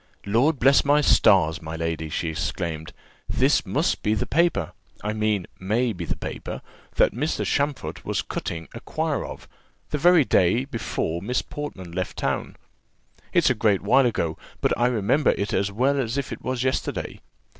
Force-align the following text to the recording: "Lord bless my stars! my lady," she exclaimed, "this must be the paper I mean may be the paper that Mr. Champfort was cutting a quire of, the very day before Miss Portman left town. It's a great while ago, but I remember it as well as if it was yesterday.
"Lord 0.25 0.57
bless 0.57 0.83
my 0.83 0.99
stars! 1.01 1.61
my 1.61 1.75
lady," 1.75 2.09
she 2.09 2.29
exclaimed, 2.29 2.91
"this 3.29 3.67
must 3.67 4.01
be 4.01 4.15
the 4.15 4.25
paper 4.25 4.71
I 5.03 5.13
mean 5.13 5.45
may 5.59 5.93
be 5.93 6.05
the 6.05 6.17
paper 6.17 6.63
that 6.95 7.13
Mr. 7.13 7.45
Champfort 7.45 8.03
was 8.03 8.23
cutting 8.23 8.67
a 8.73 8.79
quire 8.79 9.23
of, 9.23 9.47
the 9.91 9.99
very 9.99 10.25
day 10.25 10.65
before 10.65 11.21
Miss 11.21 11.43
Portman 11.43 11.91
left 11.91 12.17
town. 12.17 12.55
It's 13.31 13.51
a 13.51 13.53
great 13.53 13.83
while 13.83 14.07
ago, 14.07 14.39
but 14.59 14.75
I 14.75 14.87
remember 14.87 15.35
it 15.37 15.53
as 15.53 15.71
well 15.71 15.99
as 15.99 16.17
if 16.17 16.31
it 16.33 16.41
was 16.41 16.63
yesterday. 16.63 17.19